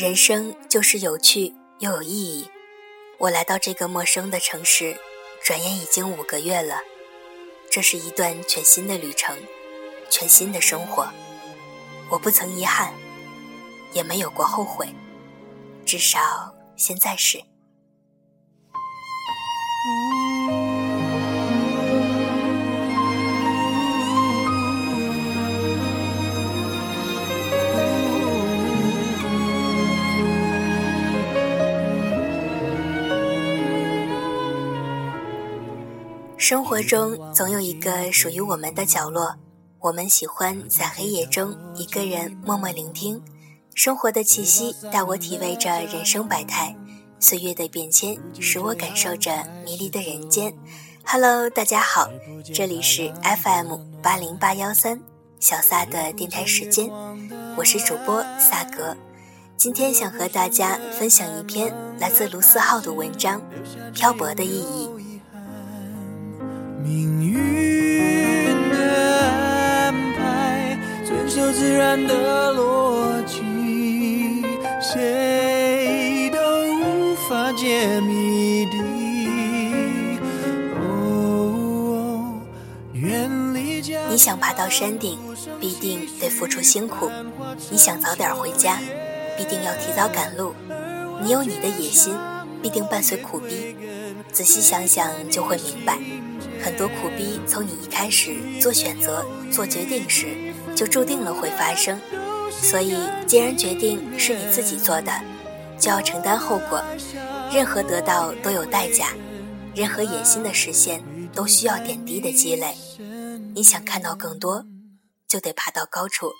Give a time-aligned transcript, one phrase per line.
[0.00, 2.48] 人生就是有趣又有意义。
[3.18, 4.96] 我来到这个陌生的城市，
[5.44, 6.80] 转眼已经五个月了。
[7.70, 9.36] 这是一段全新的旅程，
[10.08, 11.06] 全新的生活。
[12.08, 12.94] 我不曾遗憾，
[13.92, 14.88] 也没有过后悔，
[15.84, 17.49] 至少现在是。
[36.50, 39.36] 生活中总有一个属于我们的角落，
[39.78, 43.22] 我们喜欢在黑夜中一个人默默聆听，
[43.72, 46.74] 生活的气息带我体味着人生百态，
[47.20, 50.52] 岁月的变迁使我感受着迷离的人间。
[51.04, 52.10] Hello，大家好，
[52.52, 55.00] 这里是 FM 八零八幺三
[55.38, 56.90] 小撒的电台时间，
[57.56, 58.96] 我是主播萨格，
[59.56, 63.40] 今天想和大家分享一篇来自卢思浩的文章
[63.92, 64.88] 《漂泊的意义》。
[66.82, 68.76] 命运的
[69.28, 74.44] 安排，遵守自然的逻辑，
[74.80, 76.38] 谁都
[76.76, 78.78] 无法解谜底。
[84.08, 85.18] 你想爬到山顶，
[85.60, 87.08] 必定得付出辛苦；
[87.70, 88.78] 你想早点回家，
[89.38, 90.52] 必定要提早赶路。
[91.22, 92.12] 你有你的野心，
[92.60, 93.76] 必定伴随苦逼。
[94.32, 95.96] 仔细想想，就会明白。
[96.62, 100.36] 很多苦逼从你一开始做选择、做决定时，
[100.76, 101.98] 就注定了会发生。
[102.50, 105.12] 所以，既然决定是你自己做的，
[105.78, 106.82] 就要承担后果。
[107.52, 109.08] 任何得到都有代价，
[109.74, 112.74] 任何野心的实现都需要点滴的积累。
[113.54, 114.64] 你想看到更多，
[115.28, 116.30] 就得爬到高处。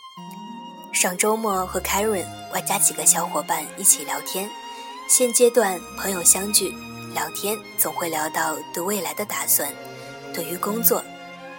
[0.93, 4.49] 上周末和 Karen 外加几个小伙伴一起聊天，
[5.09, 6.73] 现阶段朋友相聚
[7.15, 9.73] 聊天，总会聊到对未来的打算。
[10.33, 11.03] 对于工作，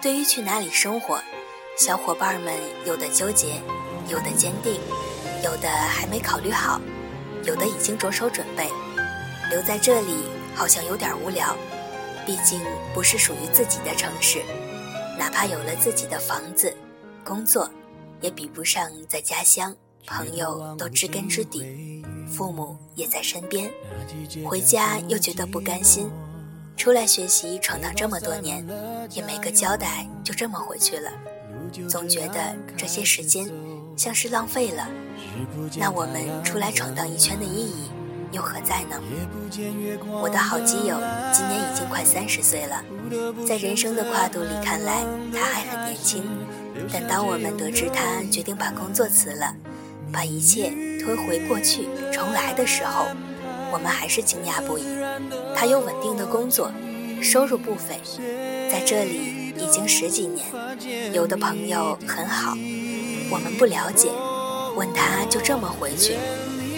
[0.00, 1.20] 对于去哪里生活，
[1.76, 2.54] 小伙伴们
[2.86, 3.60] 有的纠结，
[4.08, 4.80] 有的坚定，
[5.44, 6.80] 有的还没考虑好，
[7.44, 8.68] 有的已经着手准备。
[9.50, 10.24] 留在这里
[10.54, 11.54] 好像有点无聊，
[12.24, 12.60] 毕竟
[12.94, 14.42] 不是属于自己的城市，
[15.18, 16.74] 哪怕有了自己的房子、
[17.22, 17.70] 工作，
[18.22, 19.74] 也比不上在家乡，
[20.06, 23.70] 朋友都知根知底，父母也在身边，
[24.46, 26.10] 回家又觉得不甘心。
[26.76, 28.66] 出来学习闯荡这么多年，
[29.10, 31.10] 也没个交代，就这么回去了，
[31.88, 33.48] 总觉得这些时间
[33.96, 34.88] 像是浪费了。
[35.76, 37.90] 那我们出来闯荡一圈的意义
[38.32, 39.00] 又何在呢？
[40.20, 40.98] 我的好基友
[41.32, 42.82] 今年已经快三十岁了，
[43.46, 46.24] 在人生的跨度里看来他还很年轻，
[46.92, 49.54] 但当我们得知他决定把工作辞了，
[50.12, 53.06] 把一切推回过去重来的时候，
[53.72, 54.84] 我们还是惊讶不已。
[55.56, 56.70] 他有稳定的工作，
[57.22, 57.98] 收入不菲，
[58.70, 60.46] 在这里已经十几年。
[61.12, 62.52] 有的朋友很好，
[63.30, 64.10] 我们不了解，
[64.76, 66.16] 问他就这么回去，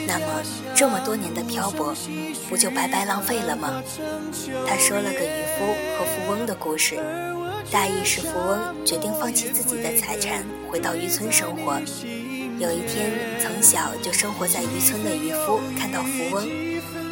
[0.07, 0.43] 那么
[0.75, 1.93] 这么多年的漂泊，
[2.49, 3.83] 不就白白浪费了吗？
[4.67, 5.67] 他说了个渔夫
[5.99, 6.97] 和富翁的故事，
[7.73, 11.81] 大意是富翁决定放弃自己的财产，回到渔村生活。
[12.59, 13.11] 有一天，
[13.41, 16.49] 从小就生活在渔村的渔夫看到富翁，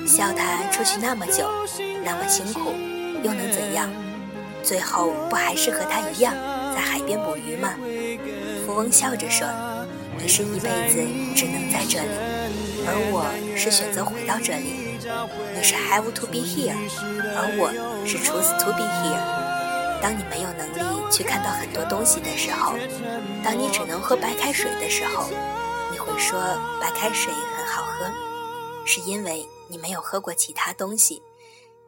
[0.06, 1.50] 笑他出去那么久，
[2.04, 2.72] 那么辛苦，
[3.24, 3.90] 又能怎样？
[4.62, 6.32] 最后不还是和他一样
[6.72, 7.74] 在海边捕鱼吗？
[8.64, 9.48] 富翁笑着说
[10.16, 11.02] ：“你是一辈子
[11.34, 12.08] 只能在这里，
[12.86, 13.26] 而我
[13.56, 15.00] 是选择回到这里。
[15.56, 16.76] 你是 have to be here，
[17.34, 17.72] 而我
[18.06, 19.41] 是 choose to be here。”
[20.02, 22.74] 当你没有能力去看到很多东西的时候，
[23.44, 25.30] 当你只能喝白开水的时候，
[25.92, 26.40] 你会说
[26.80, 28.10] 白开水很好喝，
[28.84, 31.22] 是因为你没有喝过其他东西。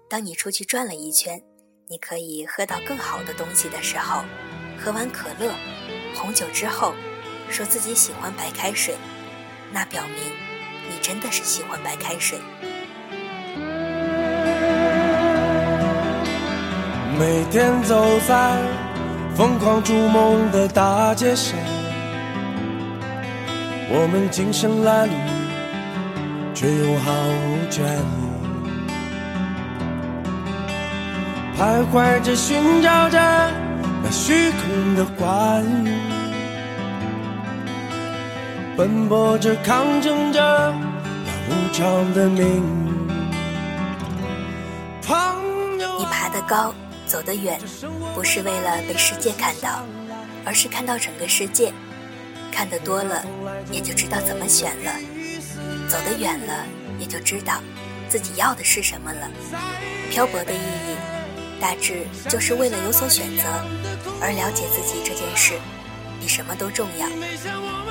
[0.08, 1.42] 当你出去转了一圈，
[1.88, 4.22] 你可以喝到更好的东西的时候，
[4.78, 5.52] 喝完可乐、
[6.14, 6.94] 红酒之后，
[7.50, 8.94] 说自己喜欢白开水，
[9.72, 10.32] 那表明
[10.88, 12.38] 你真的是喜欢白开水。
[17.16, 18.58] 每天走在
[19.36, 21.56] 疯狂逐梦的大街上，
[23.88, 25.10] 我们精神褴褛，
[26.54, 28.20] 却又毫无倦意，
[31.56, 33.18] 徘徊着寻找着
[34.02, 35.64] 那虚空的关，
[38.76, 40.40] 奔波着抗争着
[41.48, 42.84] 那无常的命运。
[45.96, 46.74] 你爬得高。
[47.06, 47.60] 走得远，
[48.14, 49.84] 不是为了被世界看到，
[50.44, 51.72] 而是看到整个世界。
[52.52, 53.24] 看得多了，
[53.70, 54.92] 也就知道怎么选了。
[55.88, 56.64] 走得远了，
[56.98, 57.60] 也就知道
[58.08, 59.28] 自己要的是什么了。
[60.10, 60.96] 漂泊的意义，
[61.60, 63.42] 大致就是为了有所选择，
[64.20, 65.54] 而了解自己这件事，
[66.20, 67.08] 比什么都重要。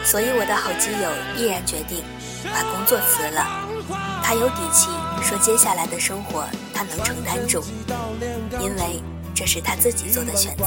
[0.06, 2.04] 所以我的好基友毅然决定
[2.46, 3.68] 把工作辞了。
[4.24, 4.88] 他有底气
[5.22, 6.46] 说，接下来的生活
[6.84, 7.64] 能承担住，
[8.60, 9.02] 因为
[9.34, 10.66] 这是他自己做的选择。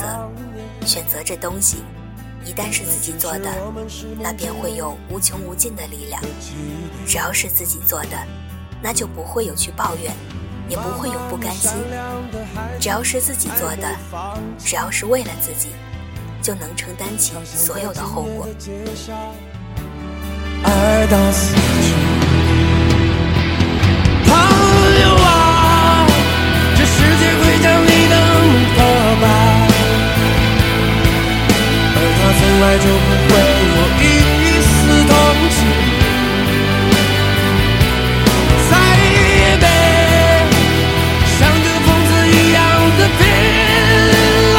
[0.85, 1.79] 选择这东西，
[2.45, 3.51] 一旦是自己做的，
[4.21, 6.23] 那便会有无穷无尽的力量。
[7.07, 8.17] 只要是自己做的，
[8.81, 10.15] 那就不会有去抱怨，
[10.69, 11.73] 也不会有不甘心。
[12.81, 13.97] 只要是自己做的，
[14.59, 15.71] 只要是为了自己，
[16.41, 18.47] 就能承担起所有的后果。
[20.62, 22.16] 爱到死去。
[32.58, 32.88] 来就不
[33.29, 33.35] 会
[33.75, 34.05] 有一
[34.62, 34.69] 丝
[35.05, 35.11] 同
[35.50, 35.56] 情。
[38.70, 38.73] 在
[39.61, 39.64] 北，
[41.38, 42.58] 像个疯子一样
[42.99, 43.20] 的拼
[44.55, 44.58] 了。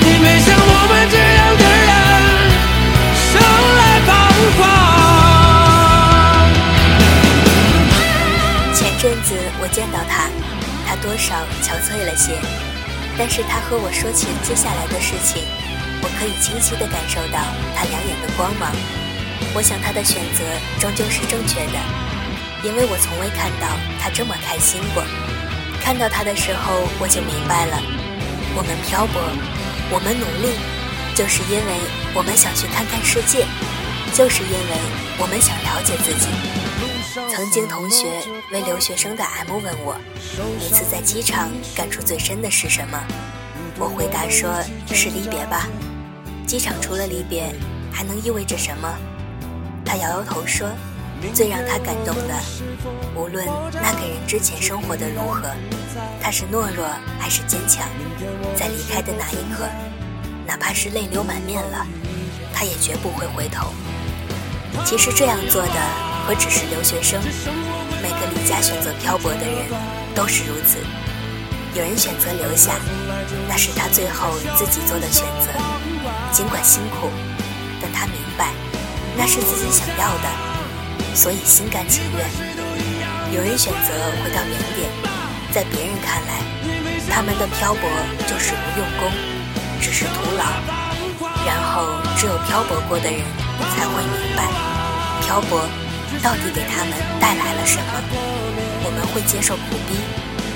[0.00, 0.58] 你没像我
[0.90, 1.90] 们这样的人
[3.14, 3.30] 生
[3.78, 4.10] 来彷
[4.58, 4.60] 徨。
[8.74, 9.28] 前阵子
[9.60, 10.12] 我见到他，
[10.86, 12.36] 他多少憔悴了些，
[13.16, 15.44] 但是他和我说起接下来的事情。
[16.22, 17.40] 可以清晰地感受到
[17.74, 18.70] 他两眼的光芒。
[19.56, 20.44] 我想他的选择
[20.78, 21.78] 终究是正确的，
[22.62, 23.66] 因为我从未看到
[23.98, 25.02] 他这么开心过。
[25.82, 27.82] 看到他的时候，我就明白了：
[28.54, 29.18] 我们漂泊，
[29.90, 30.54] 我们努力，
[31.16, 31.80] 就是因为
[32.14, 33.44] 我们想去看看世界，
[34.14, 34.78] 就是因为
[35.18, 36.30] 我们想了解自己。
[37.34, 38.06] 曾经同学
[38.52, 39.98] 为留学生的 M 问我，
[40.60, 42.96] 每次在机场感触最深的是什么？
[43.76, 44.62] 我回答说：
[44.94, 45.66] 是离别吧。
[46.46, 47.54] 机场除了离别，
[47.92, 48.88] 还能意味着什么？
[49.84, 50.68] 他摇摇头说
[51.34, 52.34] ：“最让他感动的，
[53.14, 55.50] 无论那个人之前生活的如何，
[56.20, 56.86] 他是懦弱
[57.18, 57.86] 还是坚强，
[58.56, 59.68] 在离开的那一刻，
[60.46, 61.86] 哪怕是泪流满面了，
[62.54, 63.72] 他也绝不会回头。
[64.84, 65.74] 其实这样做的
[66.26, 67.20] 何止是留学生，
[68.02, 69.68] 每个离家选择漂泊的人
[70.14, 70.78] 都是如此。
[71.74, 72.72] 有人选择留下，
[73.48, 75.48] 那是他最后自己做的选择。”
[76.32, 77.10] 尽管辛苦，
[77.80, 78.48] 但他明白，
[79.18, 82.26] 那是自己想要的，所以心甘情愿。
[83.36, 83.92] 有人选择
[84.24, 84.88] 回到原点，
[85.52, 86.40] 在别人看来，
[87.10, 87.82] 他们的漂泊
[88.26, 89.12] 就是不用功，
[89.78, 90.44] 只是徒劳。
[91.44, 93.20] 然后，只有漂泊过的人
[93.76, 94.48] 才会明白，
[95.20, 95.60] 漂泊
[96.22, 97.92] 到底给他们带来了什么。
[98.84, 100.00] 我们会接受苦逼，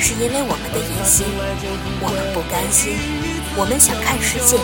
[0.01, 1.27] 是因为我们的野心，
[2.01, 2.97] 我们不甘心，
[3.57, 4.57] 我们想看世界。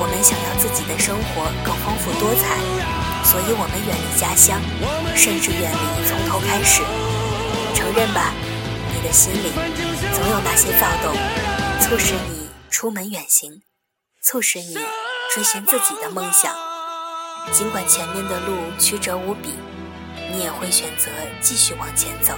[0.00, 2.54] 我们想要自己的生活更丰富多彩，
[3.26, 4.60] 所以我们远离家乡，
[5.16, 6.82] 甚至远离从头开始。
[7.74, 8.32] 承认吧，
[8.94, 9.50] 你的心里
[10.14, 11.12] 总有那些躁动，
[11.82, 13.62] 促使你出门远行，
[14.22, 14.74] 促使你
[15.34, 16.54] 追寻自己的梦想。
[17.50, 19.54] 尽管前面的路曲折无比，
[20.30, 21.10] 你也会选择
[21.40, 22.34] 继续往前走。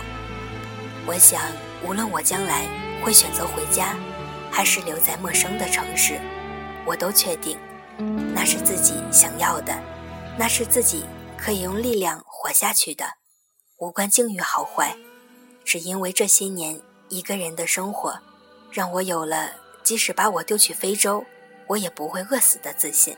[1.06, 1.42] 我想，
[1.84, 2.64] 无论我将来
[3.04, 3.96] 会选择回家，
[4.50, 6.18] 还是留在陌生的城市。
[6.86, 7.58] 我都确定，
[8.34, 9.78] 那是自己想要的，
[10.38, 11.04] 那是自己
[11.36, 13.04] 可以用力量活下去的，
[13.78, 14.96] 无关境遇好坏，
[15.64, 18.18] 只因为这些年一个人的生活，
[18.70, 21.24] 让我有了即使把我丢去非洲，
[21.68, 23.16] 我也不会饿死的自信。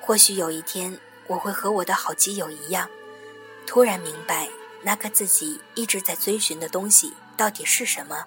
[0.00, 2.88] 或许有一天，我会和我的好基友一样，
[3.66, 4.48] 突然明白
[4.82, 8.24] 那个自己一直在追寻的东西到底是什么。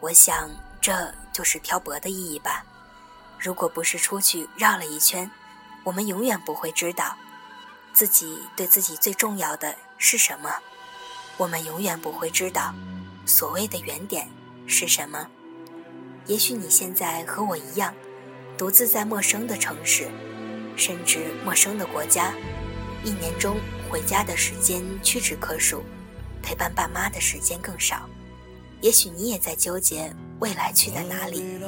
[0.00, 0.50] 我想，
[0.80, 2.64] 这就是漂泊的意义吧。
[3.40, 5.30] 如果不是出去绕了一圈，
[5.82, 7.16] 我们永远不会知道
[7.94, 10.50] 自己对自己最重要的是什么。
[11.38, 12.74] 我们永远不会知道
[13.24, 14.28] 所谓的原点
[14.66, 15.26] 是什么。
[16.26, 17.94] 也许你现在和我一样，
[18.58, 20.10] 独自在陌生的城市，
[20.76, 22.34] 甚至陌生的国家，
[23.02, 23.56] 一年中
[23.90, 25.82] 回家的时间屈指可数，
[26.42, 28.06] 陪伴爸妈的时间更少。
[28.82, 31.58] 也许你也在纠结未来去在哪里。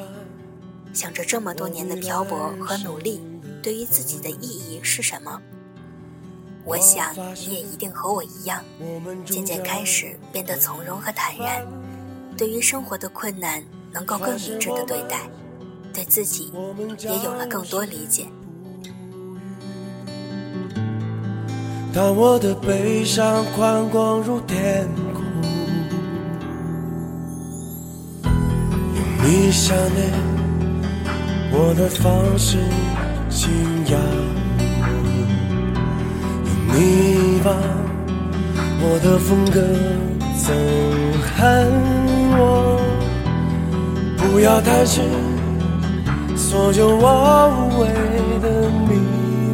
[0.93, 3.21] 想着这么多年的漂泊和努力，
[3.63, 5.41] 对于自己的意义是什么？
[6.65, 8.63] 我想你也一定和我一样，
[9.25, 11.67] 渐渐开始变得从容和坦然，
[12.37, 15.29] 对于生活的困难能够更理智的对待，
[15.93, 16.53] 对自己
[17.01, 18.29] 也有了更多理解。
[21.93, 25.23] 当我的悲伤宽广如天空，
[28.25, 30.42] 有你想念。
[31.55, 32.59] 我的方式
[33.29, 33.51] 信
[33.87, 34.01] 仰，
[36.69, 37.23] 有你。
[37.43, 37.57] 方，
[38.81, 39.61] 我的风格
[40.39, 40.55] 憎
[41.35, 41.69] 恨
[42.39, 42.81] 我，
[44.17, 45.03] 不要太迟，
[46.37, 47.89] 所有我无谓
[48.39, 48.95] 的迷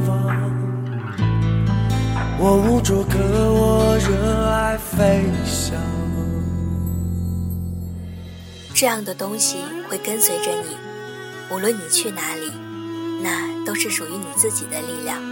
[0.07, 0.11] 惘。
[2.39, 5.75] 我无着可我热爱飞翔。
[8.75, 10.77] 这样的东西会跟随着你，
[11.51, 12.53] 无论你去哪里，
[13.23, 15.23] 那都是属于你自己的力量。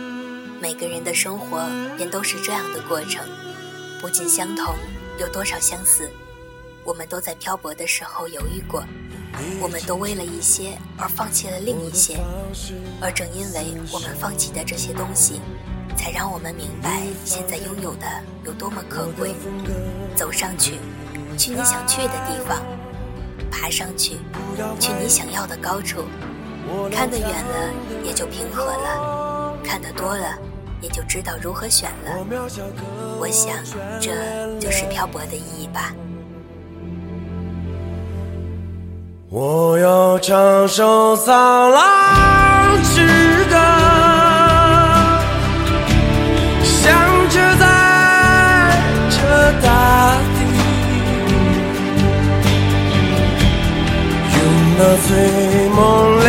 [0.61, 3.23] 每个人的生活便都是这样的过程，
[4.01, 4.75] 不尽相同，
[5.21, 6.11] 有多少相似？
[6.85, 8.83] 我们都在漂泊的时候犹豫过，
[9.61, 12.17] 我们都为了一些而放弃了另一些，
[13.01, 15.41] 而正因为我们放弃的这些东西，
[15.97, 18.07] 才让我们明白现在拥有的
[18.45, 19.35] 有多么可贵。
[20.15, 20.79] 走上去，
[21.37, 22.63] 去你想去的地方；
[23.51, 24.19] 爬上去，
[24.79, 26.05] 去你想要的高处。
[26.93, 27.73] 看得远了，
[28.05, 30.39] 也就平和了；看得多了。
[30.83, 32.27] 也就知道如何选了。
[33.19, 33.57] 我想，
[33.99, 34.13] 这
[34.61, 35.95] 就是漂泊的意义吧。
[39.31, 43.57] 我要唱首苍狼之歌，
[54.79, 56.26] 那醉梦里。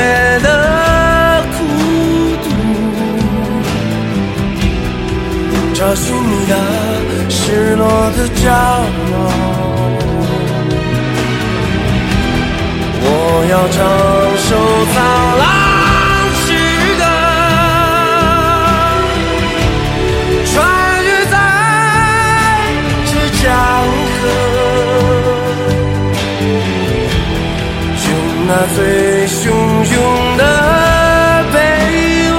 [28.50, 31.56] 那最汹涌的卑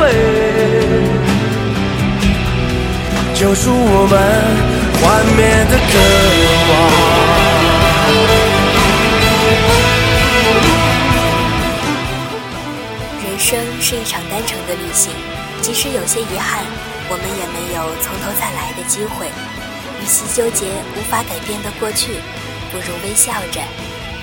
[0.01, 0.03] 微。
[3.35, 4.17] 救赎我们
[5.03, 5.05] 幻
[5.37, 5.93] 灭的渴
[6.71, 6.71] 望。
[13.23, 13.47] 人生
[13.83, 15.13] 是一场单程的旅行，
[15.61, 16.65] 即使有些遗憾，
[17.11, 19.29] 我们也没有从头再来的机会。
[20.01, 20.65] 与其纠结
[20.97, 22.13] 无法改变的过去，
[22.73, 23.61] 不如微笑着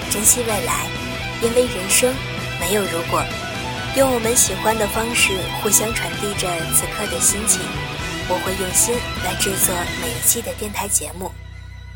[0.10, 0.88] 珍惜未来，
[1.46, 2.12] 因为人生
[2.60, 3.22] 没有如果。
[3.96, 7.62] 用我们喜欢的方式，互相传递着此刻的心情。
[8.28, 11.32] 我会用心来制作每一期的电台节目，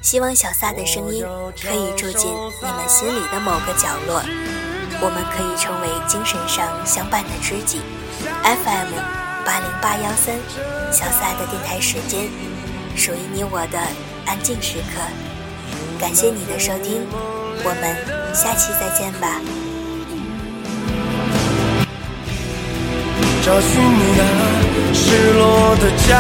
[0.04, 1.26] 希望小撒的声音
[1.60, 2.30] 可以住进
[2.62, 4.22] 你们心里的某个角落，
[5.02, 7.82] 我们可以成为精神上相伴的知己。
[8.44, 8.94] FM
[9.44, 10.38] 八零八幺三，
[10.94, 12.30] 小撒的电台时间，
[12.96, 13.80] 属于你我的
[14.28, 15.02] 安静时刻。
[16.00, 17.02] 感谢你的收听，
[17.64, 17.84] 我们
[18.34, 19.42] 下期再见吧。
[23.42, 24.22] 找寻你那
[24.94, 26.16] 失落的骄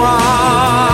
[0.00, 0.91] 傲，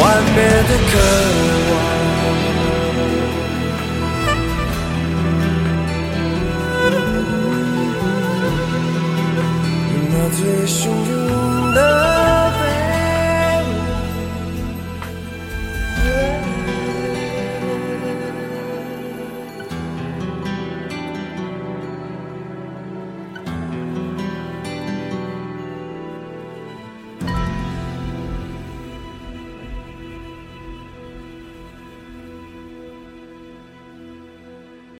[0.00, 0.02] 完
[0.34, 0.38] 美
[0.68, 0.92] 的渴
[1.70, 1.72] 望。
[10.10, 12.11] 那最汹涌的